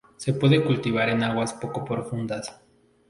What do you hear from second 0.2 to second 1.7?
puede cultivar en aguas